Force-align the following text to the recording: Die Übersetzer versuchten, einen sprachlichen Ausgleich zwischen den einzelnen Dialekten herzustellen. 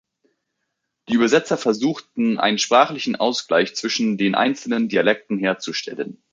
Die 1.09 1.13
Übersetzer 1.13 1.59
versuchten, 1.59 2.39
einen 2.39 2.57
sprachlichen 2.57 3.15
Ausgleich 3.17 3.75
zwischen 3.75 4.17
den 4.17 4.33
einzelnen 4.33 4.89
Dialekten 4.89 5.37
herzustellen. 5.37 6.23